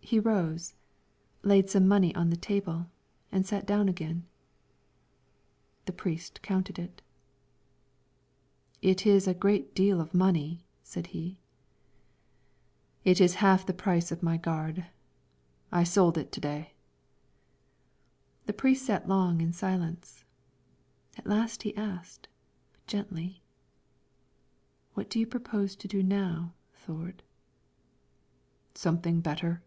He 0.00 0.18
rose, 0.18 0.74
laid 1.42 1.68
some 1.68 1.86
money 1.86 2.14
on 2.14 2.30
the 2.30 2.36
table, 2.38 2.90
and 3.30 3.44
sat 3.44 3.66
down 3.66 3.90
again. 3.90 4.24
The 5.84 5.92
priest 5.92 6.40
counted 6.40 6.78
it. 6.78 7.02
"It 8.80 9.04
is 9.06 9.28
a 9.28 9.34
great 9.34 9.74
deal 9.74 10.00
of 10.00 10.14
money," 10.14 10.64
said 10.82 11.08
he. 11.08 11.40
"It 13.04 13.20
is 13.20 13.34
half 13.44 13.66
the 13.66 13.74
price 13.74 14.10
of 14.10 14.22
my 14.22 14.38
gård. 14.38 14.86
I 15.70 15.84
sold 15.84 16.16
it 16.16 16.32
to 16.32 16.40
day." 16.40 16.72
The 18.46 18.54
priest 18.54 18.86
sat 18.86 19.10
long 19.10 19.42
in 19.42 19.52
silence. 19.52 20.24
At 21.18 21.26
last 21.26 21.64
he 21.64 21.76
asked, 21.76 22.28
but 22.72 22.86
gently: 22.86 23.42
"What 24.94 25.10
do 25.10 25.18
you 25.20 25.26
propose 25.26 25.76
to 25.76 25.86
do 25.86 26.02
now, 26.02 26.54
Thord?" 26.72 27.22
"Something 28.74 29.20
better." 29.20 29.60